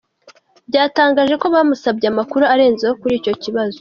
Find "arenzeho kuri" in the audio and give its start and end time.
2.53-3.13